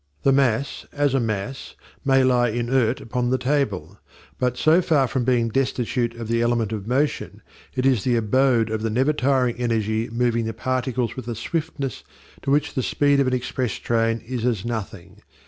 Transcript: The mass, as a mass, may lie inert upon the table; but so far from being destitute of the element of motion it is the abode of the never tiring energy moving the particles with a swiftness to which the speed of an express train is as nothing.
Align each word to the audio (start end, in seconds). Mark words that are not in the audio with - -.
The 0.23 0.31
mass, 0.31 0.87
as 0.91 1.13
a 1.13 1.19
mass, 1.19 1.75
may 2.03 2.23
lie 2.23 2.49
inert 2.49 2.99
upon 3.01 3.29
the 3.29 3.37
table; 3.37 3.99
but 4.39 4.57
so 4.57 4.81
far 4.81 5.07
from 5.07 5.25
being 5.25 5.49
destitute 5.49 6.15
of 6.15 6.27
the 6.27 6.41
element 6.41 6.71
of 6.73 6.87
motion 6.87 7.43
it 7.75 7.85
is 7.85 8.03
the 8.03 8.15
abode 8.15 8.71
of 8.71 8.81
the 8.81 8.89
never 8.89 9.13
tiring 9.13 9.57
energy 9.57 10.09
moving 10.11 10.45
the 10.45 10.55
particles 10.55 11.15
with 11.15 11.27
a 11.27 11.35
swiftness 11.35 12.03
to 12.41 12.49
which 12.49 12.73
the 12.73 12.81
speed 12.81 13.19
of 13.19 13.27
an 13.27 13.33
express 13.33 13.73
train 13.73 14.21
is 14.25 14.43
as 14.43 14.65
nothing. 14.65 15.21